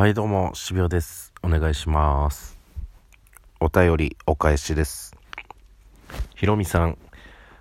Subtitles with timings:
[0.00, 1.34] はいどうも渋谷です。
[1.42, 2.58] お願いします。
[3.60, 5.14] お便りお返しです。
[6.34, 6.96] ひろみさん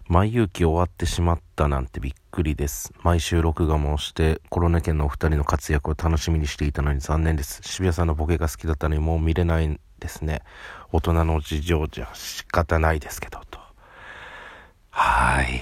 [0.08, 2.94] 前勇気終わってしまったなんてびっくりです。
[3.04, 7.60] 毎週録画もしてコロナ県のお二人の活躍を楽しみにしていたのに残念です。
[7.62, 10.42] 渋谷さんのボケが好きだったのにもう見れないんですね。
[10.94, 13.60] 大人の事情じゃ仕方ないですけどと。
[14.92, 15.60] はい。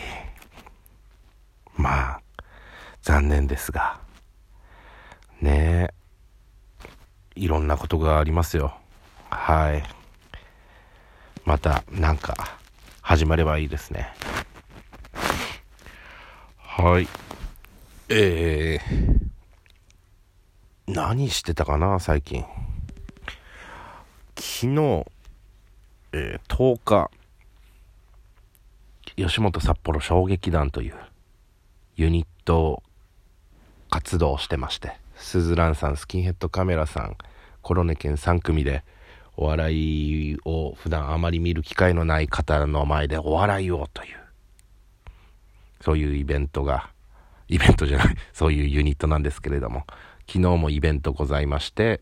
[1.75, 2.21] まあ
[3.01, 3.99] 残念ですが。
[5.41, 6.06] ねえ。
[7.37, 8.73] いろんなことがありますよ。
[9.29, 9.83] はい。
[11.45, 12.57] またなんか
[13.01, 14.09] 始まればいいですね。
[16.57, 17.07] はい。
[18.09, 22.43] えー、何してたかな最近。
[24.35, 25.05] 昨日、
[26.13, 27.11] えー、10日
[29.15, 30.95] 吉本札幌衝撃団という
[31.95, 32.83] ユニット
[33.89, 37.17] 活動してましてスズランさんスキンヘッドカメラさん
[37.67, 38.85] コロネ県3組で
[39.35, 44.17] お笑いを普段あまり見る機会のない方の前でお笑いをという
[45.81, 46.89] そういうイベントが
[47.49, 49.85] イベントじゃない そういうユニットなんですけれども
[50.27, 51.99] 昨日もイベントございまして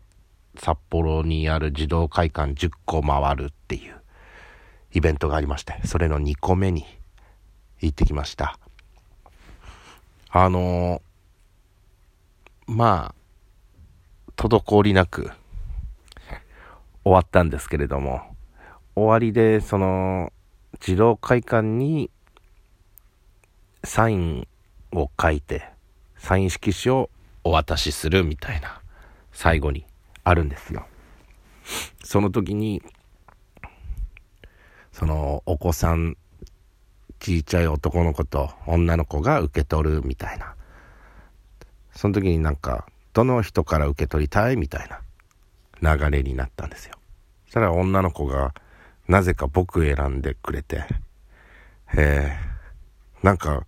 [0.54, 4.00] 札幌にある児童会館10個回るっていう
[4.92, 6.86] イベントがありましてそれの2個目に
[7.80, 8.56] 行ってきました。
[10.30, 11.02] あの
[12.68, 15.32] まあ、滞りなく
[17.06, 18.20] 終わったんですけれども、
[18.96, 20.32] 終わりで、その、
[20.80, 22.10] 児童会館に
[23.84, 24.48] サイン
[24.90, 25.70] を書いて、
[26.16, 27.10] サイン色紙を
[27.44, 28.80] お渡しするみたいな、
[29.30, 29.86] 最後に
[30.24, 30.84] あるんですよ。
[32.02, 32.82] その時に、
[34.90, 36.16] その、お子さん、
[37.20, 40.56] ちいちゃい男の子と女の子が受け取るみたいな
[41.96, 45.00] その時になんか、どの人から受け取りたいみたいな
[45.82, 46.94] 流れになったんですよ。
[47.44, 48.54] そしたら女の子が、
[49.08, 50.84] なぜか僕選んでくれて、
[51.96, 53.64] えー、なんか、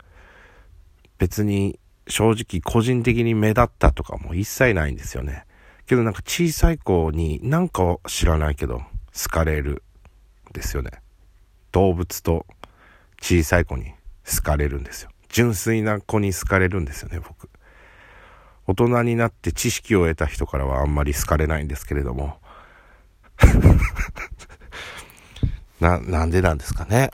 [1.19, 5.45] 別に正直個人的に目立ったとかも一切ないんですよね。
[5.87, 8.83] けどなんか小さい子になんか知らないけど
[9.15, 9.83] 好かれる
[10.51, 10.91] んですよね。
[11.73, 12.47] 動物と
[13.21, 13.95] 小さい子に
[14.25, 15.11] 好かれるんですよ。
[15.29, 17.49] 純粋な子に好かれるんですよね、僕。
[18.69, 22.39] 大人になって知識を得た人からはあんまり好かれないんですけれども
[25.81, 27.11] な、なんでなんですかね。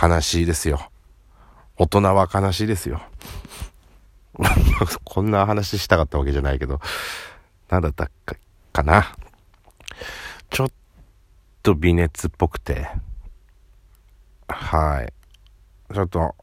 [0.00, 0.90] 悲しいですよ。
[1.76, 3.02] 大人は悲しいですよ。
[5.04, 6.80] こんな話したかったわけじゃないけど、
[7.68, 8.36] なんだったか
[8.72, 9.14] かな。
[10.50, 10.72] ちょっ
[11.62, 12.88] と微熱っぽくて、
[14.48, 15.12] はい。
[15.94, 16.34] ちょっと、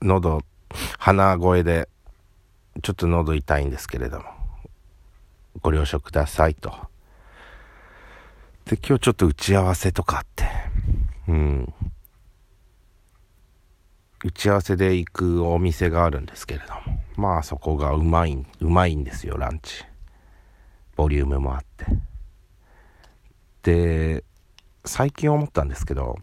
[0.00, 0.42] 喉、
[0.98, 1.88] 鼻声で
[2.82, 4.24] ちょっと喉痛いんですけれども、
[5.62, 6.70] ご了承くださいと。
[8.66, 10.46] で、今日ちょっと打ち合わせとかあって、
[11.26, 11.74] うん。
[14.24, 16.80] 打ち合わせで行くお店があるんですけれども、
[17.16, 19.84] まあそこがうまい、うまいんですよ、ランチ。
[20.96, 21.86] ボリュームもあって。
[23.62, 24.24] で、
[24.84, 26.16] 最近思ったんですけど、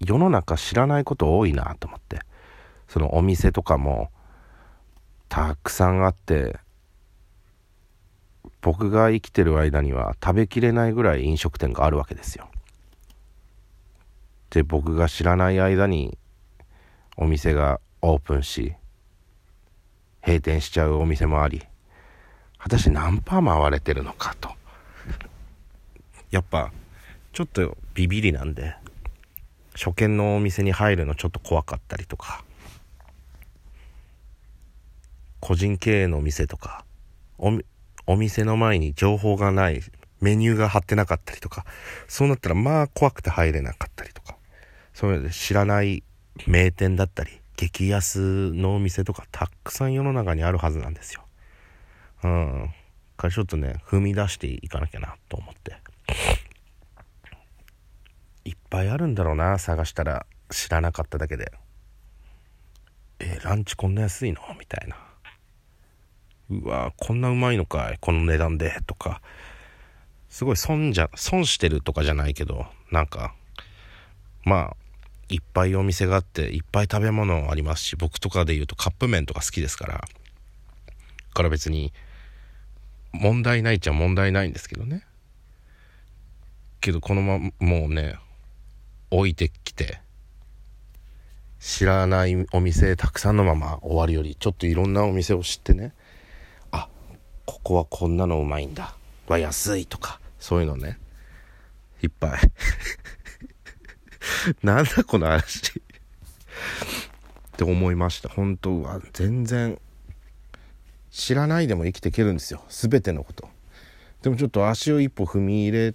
[0.00, 2.20] 世の中知らないこと多いなと思って、
[2.88, 4.10] そのお店とかも、
[5.28, 6.58] たくさんあって
[8.60, 12.48] 僕が生きてる間には食べきれないぐらい飲食店があるわけですよ。
[14.50, 16.16] で僕が知らない間に
[17.16, 18.74] お店がオープンし
[20.24, 21.62] 閉店しちゃうお店もあり
[22.58, 24.50] 果たして何パー回れてるのかと
[26.30, 26.72] やっぱ
[27.32, 28.74] ちょっとビビりなんで
[29.74, 32.44] 初見のお店に入るのちょっと怖かったりとか
[35.40, 36.84] 個人経営の店とか、
[37.38, 37.58] お、
[38.06, 39.82] お店の前に情報がない、
[40.20, 41.64] メニューが貼ってなかったりとか、
[42.08, 44.36] そうなったらまあ怖くて入れなかったりとか、
[44.92, 46.02] そういうので知らない
[46.46, 51.24] 名店だったり、激安のお店とかたくさん世の中にあるはずなんですよ。
[52.24, 52.74] うん。
[53.16, 55.76] からちょっとね、踏み出していかなきゃなと思って。
[58.44, 61.52] いっぱいあるんだろうな、探したら知らなかっただけで。
[63.18, 64.40] えー、ランチこんな安いの？
[64.58, 64.96] みたいな。
[66.50, 69.20] うわこんなうまいのかいこの値段でとか。
[70.28, 73.34] すごい損じゃ損してるとかじゃないけどなんか
[74.44, 74.76] まあ
[75.28, 80.04] いっぱいお店があっていっぱい食べ物ありますし僕とかで言うとカップ麺とか好きですから
[81.34, 81.92] から別に
[83.12, 85.02] 問題ないっちゃ問題ないんですけどね。
[86.80, 88.16] けどこのままもうね
[89.10, 90.00] 置いてきて
[91.58, 95.92] 知らないお店たくさんのまま終わるよりちょっといろんなお店を知ってね
[97.68, 98.94] ここはこんなのうまいんだ。
[99.26, 100.20] わ安いとか。
[100.40, 100.98] そういうのね。
[102.00, 102.40] いっぱい。
[104.64, 105.68] なんだこの話。
[105.68, 105.72] っ
[107.58, 108.30] て思いました。
[108.30, 109.78] 本当は全然。
[111.10, 112.64] 知らないでも生きていけるんですよ。
[112.70, 113.50] 全てのこと。
[114.22, 115.94] でもちょっと足を一歩踏み入れ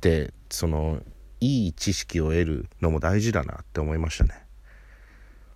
[0.00, 1.00] てその
[1.38, 3.60] いい知識を得るのも大事だな。
[3.62, 4.34] って思いましたね。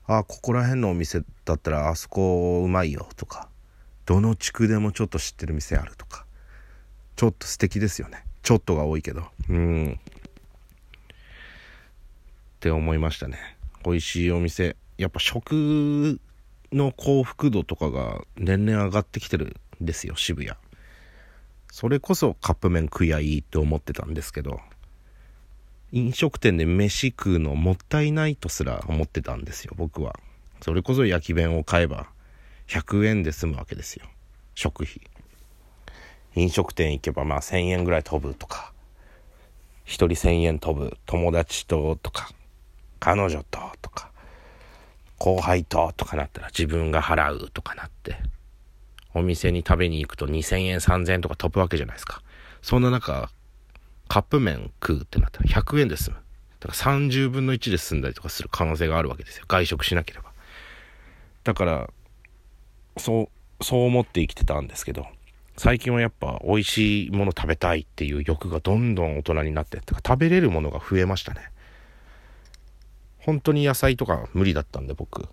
[0.07, 3.09] あここら辺のお店だったらあそこうまいよ。
[3.17, 3.49] とか。
[4.09, 6.25] どの地区でもちょっと知ってる店あるとか
[7.15, 8.25] ちょっと素敵ですよね。
[8.43, 9.25] ちょっとが多いけど。
[9.51, 9.93] うん。
[9.93, 9.97] っ
[12.61, 13.37] て思いましたね。
[13.85, 14.77] 美味しいお店。
[14.97, 16.19] やっぱ食
[16.73, 20.57] の幸福度とかが年々上がってきてるんですよ渋谷。
[21.71, 24.61] それこそカップ麺食いやいいって思ってたんですけど
[25.93, 30.19] 飲食店で飯食うのもったいないとすら思ってたんですよ僕は。
[30.63, 32.07] それこそ焼き弁を買えば
[32.69, 34.07] 100円で済むわけですよ。
[34.55, 35.01] 食費。
[36.35, 38.73] 飲食店行けばまあ1000円ぐらい飛ぶとか。
[39.87, 40.97] 1人1000円飛ぶ。
[41.07, 42.31] 友達ととか。
[43.01, 44.11] 彼女ととか。
[45.19, 48.17] 後輩ととかなったら自分が払うとかなって。
[49.15, 52.23] お店に食べに行くと2000円3000円とか飛ぶわけじゃないですか。
[52.61, 53.31] そんな中
[54.09, 56.17] カップ麺食うってなったら100円で済む。
[56.61, 59.45] だから30分の1で済んだりとかする可能性があるわけですよ。
[59.49, 60.33] 外食しなければ。
[61.45, 61.91] だから
[62.99, 63.31] そ
[63.61, 65.07] うそう思って生きてたんですけど
[65.57, 71.41] 最近はやっぱ美味しいもの食べたいっていう欲がどんどん大人になってってか食べれるものが増えましたね。
[73.19, 75.29] 本当に野菜とか無理だったんで僕。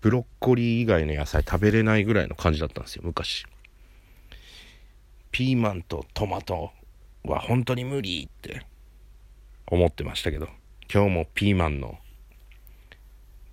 [0.00, 3.44] ブロッコリー以外の野菜食べれないぐらいの感じだったんですよ昔。
[5.32, 6.70] ピーマンとトマト
[7.24, 8.64] は本当に無理って
[9.66, 10.48] 思ってましたけど
[10.92, 11.98] 今日もピーマンの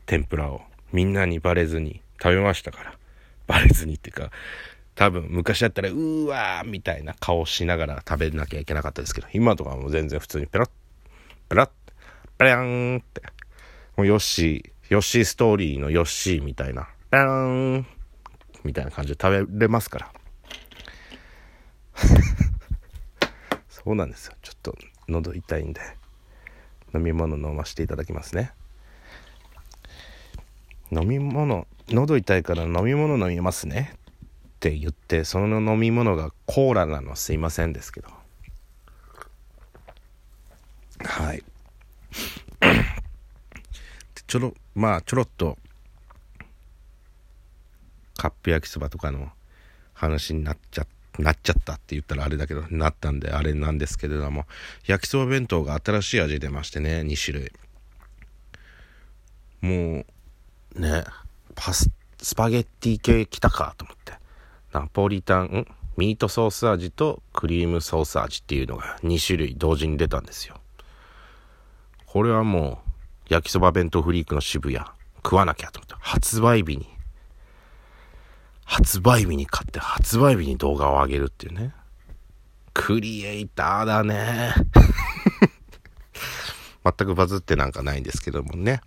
[0.05, 0.61] 天ぷらを
[0.93, 2.93] みんなにバレずに食べましたから。
[3.45, 4.31] バレずにっていうか
[4.95, 10.69] 多分昔だったらうーわーみたいな顔しながら食べなきゃいけなかったですけど今とかも全然普通にペロッ
[11.49, 11.69] ペロッ
[12.39, 13.21] ペランって。
[13.95, 17.87] もうヨッシーヨッシーストーリーのヨッシーみたいなペラーン
[18.63, 20.11] みたいな感じで食べれますから。
[23.69, 24.33] そうなんですよ。
[24.41, 24.75] ちょっと
[25.07, 25.79] 喉痛いんで
[26.95, 28.51] 飲み物飲ませていただきますね。
[30.91, 33.95] 飲み物喉痛いから飲み物飲みますね。
[33.95, 38.09] って言ってその飲み物がコーラなのすいませんですけど。
[41.03, 41.43] はい。
[44.27, 45.57] ちょろまあちょろっと
[48.17, 49.29] カップ焼きそばとかの
[49.93, 50.87] 話になっちゃ
[51.19, 54.45] なっちゃったって言ったらあれだけどなったんであれなんですけれども
[54.85, 57.51] 焼きそば弁当が新しい味出ましてね2種類。
[59.61, 60.05] も
[60.75, 61.03] うね。
[61.55, 61.89] パス
[62.21, 64.13] スパゲッティ系来たかと思って。
[64.73, 65.67] ナポリタン
[65.97, 70.59] ミートソース味とクリームソース味っていうのが2種類同時に出たんですよ。
[72.05, 72.79] これはも
[73.29, 74.85] う焼きそば弁当フリークの渋谷
[75.17, 75.95] 食わなきゃと思って。
[75.99, 76.87] 発売日に。
[78.65, 81.73] 発売日に買って発売日に動画を上げるっていうね。
[82.73, 84.53] クリエイターだね。
[86.83, 88.81] 全くバズってなんかないんですけどもね。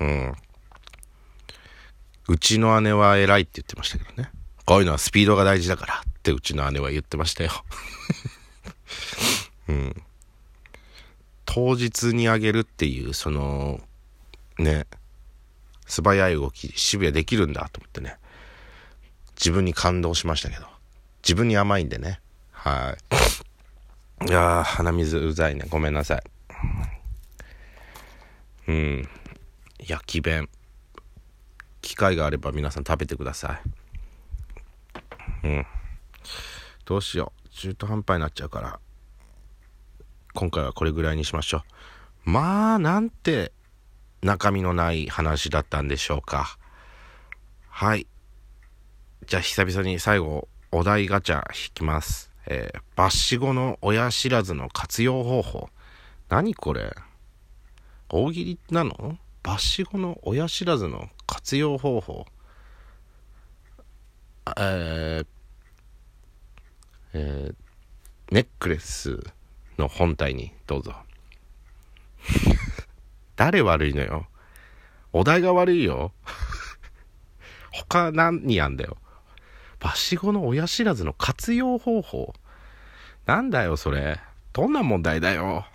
[0.00, 0.34] うん。
[2.28, 4.30] うちの姉は偉いって言ってましたけどね。
[4.66, 7.50] こういうのはスピードが大事だからってうちの姉は言ってましたよ。
[9.68, 10.02] うん。
[11.46, 13.80] 当日にあげるっていうその
[14.58, 14.86] ね
[15.86, 18.18] 素早い動き渋谷できるんだと思ってね。
[19.36, 20.66] 自分に感動しましたけど。
[21.22, 22.20] 自分に甘いんでね。
[22.52, 22.94] は
[24.22, 24.26] い。
[24.26, 25.64] いやー鼻水うざいね。
[25.70, 26.22] ごめんなさい。
[28.68, 29.08] うん。
[29.86, 30.50] 焼き弁。
[31.88, 33.60] 機会があれば皆さん食べてくださ
[35.42, 35.66] いうん
[36.84, 38.78] どうしよう中途半端になっちゃうから
[40.34, 41.64] 今回はこれぐらいにしましょ
[42.26, 42.30] う。
[42.30, 43.50] まあ、なんて
[44.22, 46.58] 中身のない話だったんでしょうか。
[47.68, 48.06] はい。
[49.26, 52.30] じゃあ久々に最後、お題ガチャ引きます。
[52.46, 55.70] えー、抜歯後の親知らずの活用方法。
[56.28, 56.94] 何これ？
[58.08, 59.18] 大喜利なの？
[59.42, 62.26] 抜歯後の親知らずの活用方法。
[64.56, 65.26] えー、
[67.12, 67.54] えー、
[68.32, 69.20] ネックレス
[69.76, 70.94] の本体にどうぞ。
[73.36, 74.26] 誰悪いのよ。
[75.12, 76.12] お題が悪いよ。
[77.70, 78.96] 他何やんだよ。
[79.78, 82.34] バシゴの親知らずの活用方法。
[83.26, 84.18] なんだよ、それ。
[84.54, 85.66] どんな問題だよ。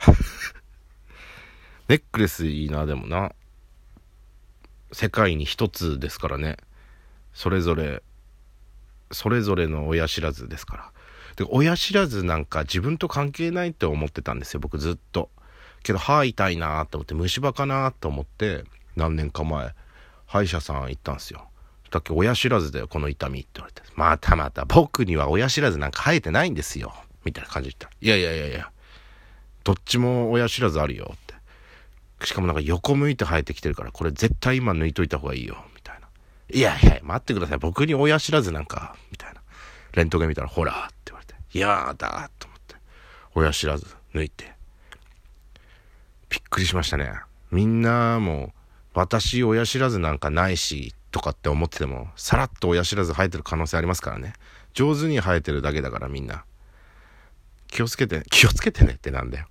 [1.87, 3.33] ネックレスいいな、でもな。
[4.93, 6.57] 世界に一つですからね。
[7.33, 8.03] それぞれ
[9.11, 10.91] それぞれの親知らずですから。
[11.35, 15.29] で親知らずなんか自分と関係ないって思ってたんですよ僕ずっと。
[15.83, 18.63] けど歯痛いなと思って虫歯かなと思って
[18.95, 19.73] 何年か前
[20.25, 21.47] 歯医者さん行ったんですよ。
[21.91, 23.81] だっけ親知らずだよこの痛みって言われて。
[23.95, 26.93] またまた僕には親知らずなんか生えてないんですよ
[27.25, 28.71] みたいな感じで言ったいやいやいやいや
[29.63, 31.15] どっちも親知らずあるよ
[32.23, 36.07] しかもなんか横向いて生えてきてるからこれ絶対今抜いといた方がいいよみたいな。
[36.49, 37.57] いやいや待ってください。
[37.57, 39.41] 僕に親知らずなんかみたいな。
[39.93, 42.75] レントゲン見たらほらって言われていやだと思って。
[43.35, 44.53] 親知らず抜いて。
[46.29, 47.13] びっくりしましたね。
[47.51, 48.53] みんなも
[48.93, 54.33] 私親知らずなんかないしとかって思っててもさらっと親知らず生えてる可能性ありますからね。
[54.73, 56.45] 上手に生えてるだけだからみんな。
[57.67, 59.47] 気をつけて気をつけてねってなんだよ。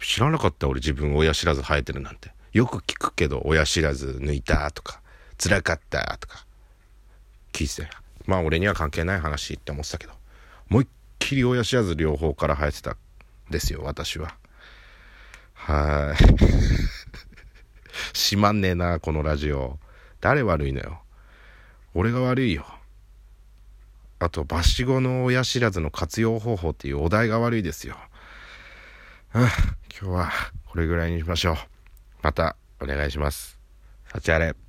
[0.00, 2.32] 知らなかった俺自分親知らず生えてるなんて。
[2.52, 5.00] よく聞くけど親知らず抜いたとか
[5.36, 6.46] 辛かったとか。
[7.52, 7.88] 聞いてて
[8.26, 10.12] まあ俺には関係ない話って思ってたけど
[10.70, 10.88] 思いっ
[11.18, 12.96] きり親知らず両方から生えてたん
[13.50, 14.36] ですよ私は。
[15.54, 16.16] はい。
[18.16, 19.78] しまんねえなこのラジオ。
[20.20, 21.02] 誰悪いのよ。
[21.94, 22.66] 俺が悪いよ。
[24.18, 27.96] あとバシゴの親知らずの活用方法っていうお題が悪いですよ。
[29.32, 29.48] 今
[30.00, 30.30] 日は
[30.66, 31.56] これぐらいにしましょう。
[32.22, 33.58] またお願いします。
[34.12, 34.65] 幸あれ。